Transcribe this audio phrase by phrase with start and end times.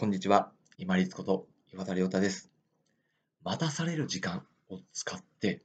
[0.00, 0.50] こんにちは。
[0.78, 2.50] 今立こと岩田亮太です。
[3.44, 5.60] 待たされる時間を使って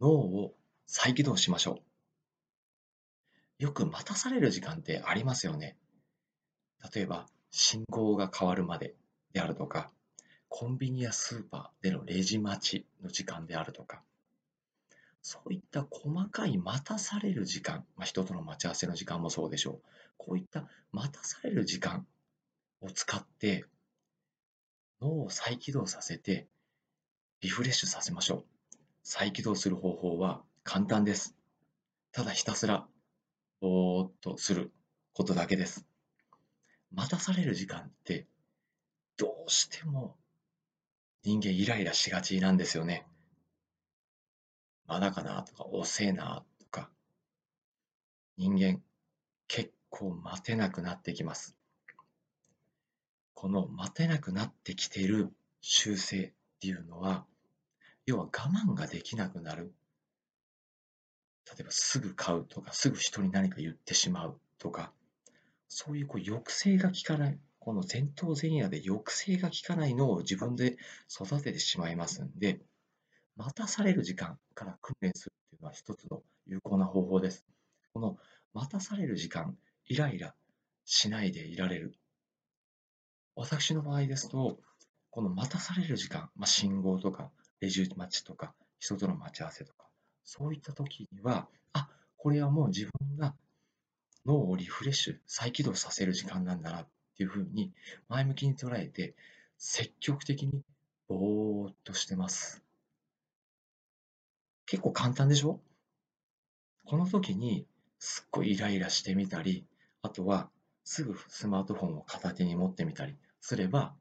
[0.00, 0.54] 脳を
[0.86, 1.82] 再起動しましょ
[3.60, 3.64] う。
[3.64, 5.76] よく待たされる時間ってありますよね。
[6.94, 8.94] 例えば、信号が変わるまで
[9.34, 9.90] であるとか、
[10.48, 14.02] コンビニやスーパーでのレジ待ちの時間であるとか、
[15.20, 19.88] そういった細かい待たされる時間、まあ、人との待ち合わせの時間もそうでしょう。
[20.16, 22.06] こういった待たされる時間
[22.80, 23.64] を使って
[25.00, 26.46] 脳を再起動させて
[27.40, 28.44] リフレッシュさせましょう。
[29.02, 31.34] 再起動する方法は簡単です。
[32.12, 32.86] ただひたすら
[33.60, 34.72] ぼーっとする
[35.12, 35.86] ことだけです。
[36.92, 38.26] 待たされる時間って
[39.16, 40.16] どうしても
[41.22, 43.06] 人間イライラしがちなんですよね。
[44.86, 46.88] まだかなとか遅えなとか
[48.38, 48.80] 人間
[49.46, 51.57] 結構待てなくなってきます。
[53.40, 57.24] この待てなくなってきている習性っていうのは、
[58.04, 59.72] 要は我慢ができなくなる。
[61.46, 64.92] 例えばすぐ買うとか、すぐ人に何か言ってしまうとか、
[65.68, 70.76] そういうこう抑制が効かない、この前頭前野で抑制が効かないのを自分で
[71.08, 72.58] 育ててしまいますんで、
[73.36, 77.46] 待たされる時間から訓練するっていうのは一つの有効な方法です。
[77.94, 78.16] この
[78.52, 80.34] 待たされる時間、イライラ
[80.84, 81.94] しないでいられる
[83.40, 84.58] 私の場合ですと、
[85.10, 89.86] この待たされる時間、まあ、信号とか、レジ待ちとか、人との待ち合わせとか、
[90.24, 93.36] そういった時には、あ、これはもう自分が
[94.26, 97.72] 脳をリフレッシュ、再起動させる時間なんだなっていうふうに
[98.08, 99.14] 前向きに捉えて、
[99.56, 100.62] 積極的に
[101.06, 102.64] ぼーっとしてます。
[104.66, 105.60] 結構簡単でしょ？
[106.86, 107.66] この時に
[108.00, 109.64] すっごいイライラしてみたり、
[110.02, 110.50] あとは
[110.82, 113.94] すぐスマートフォンを片手に持ってみたりすれば、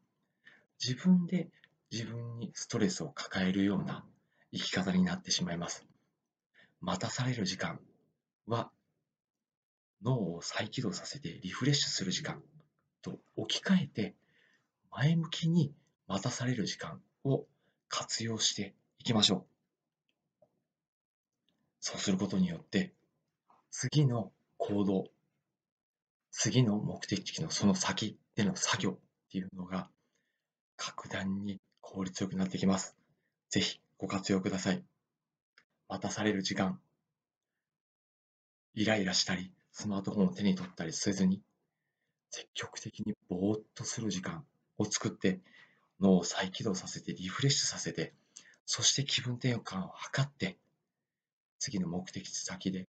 [0.83, 1.49] 自分で
[1.91, 4.05] 自分にストレスを抱えるような
[4.51, 5.85] 生き方になってしまいます。
[6.81, 7.79] 待たされる時間
[8.45, 8.71] は
[10.03, 12.41] 脳を再起動させてリフレッシュする時間
[13.01, 14.15] と置き換えて
[14.91, 15.73] 前向きに
[16.07, 17.45] 待たされる時間を
[17.89, 19.45] 活用していきましょう。
[21.79, 22.93] そうすることによって
[23.71, 25.05] 次の行動、
[26.31, 29.89] 次の目的地のその先での作業っていうのが
[30.77, 32.95] 格段に効率よくなってきます。
[33.49, 34.83] ぜひご活用ください。
[35.89, 36.79] 待たされる時間、
[38.73, 41.41] イライラしたり、スマートフォンを手に取ったりせずに、
[42.31, 44.45] 積極的にぼーっとする時間
[44.77, 45.41] を作って、
[45.99, 48.13] 脳を再起動させて、リフレッシュさせて、
[48.65, 50.57] そして気分転換を図って、
[51.59, 52.87] 次の目的地先で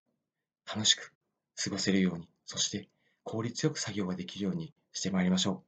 [0.73, 1.13] 楽しく
[1.57, 2.89] 過ごせるように、そして
[3.25, 5.68] 効率よく作業ができるようにしてまいりましょう。